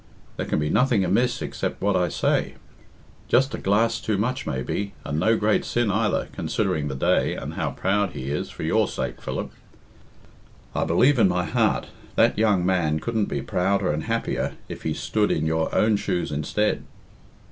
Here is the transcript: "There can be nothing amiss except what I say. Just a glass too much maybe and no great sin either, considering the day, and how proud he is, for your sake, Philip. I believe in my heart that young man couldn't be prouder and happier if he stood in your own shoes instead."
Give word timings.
"There 0.35 0.47
can 0.47 0.57
be 0.57 0.71
nothing 0.71 1.05
amiss 1.05 1.43
except 1.43 1.79
what 1.79 1.95
I 1.95 2.09
say. 2.09 2.55
Just 3.27 3.53
a 3.53 3.59
glass 3.59 4.01
too 4.01 4.17
much 4.17 4.47
maybe 4.47 4.95
and 5.05 5.19
no 5.19 5.37
great 5.37 5.63
sin 5.63 5.91
either, 5.91 6.27
considering 6.33 6.87
the 6.87 6.95
day, 6.95 7.35
and 7.35 7.53
how 7.53 7.69
proud 7.69 8.13
he 8.13 8.31
is, 8.31 8.49
for 8.49 8.63
your 8.63 8.87
sake, 8.87 9.21
Philip. 9.21 9.51
I 10.73 10.85
believe 10.85 11.19
in 11.19 11.27
my 11.27 11.45
heart 11.45 11.89
that 12.15 12.35
young 12.35 12.65
man 12.65 12.99
couldn't 12.99 13.25
be 13.27 13.43
prouder 13.43 13.91
and 13.91 14.05
happier 14.05 14.53
if 14.67 14.81
he 14.81 14.95
stood 14.95 15.29
in 15.31 15.45
your 15.45 15.69
own 15.75 15.97
shoes 15.97 16.31
instead." 16.31 16.83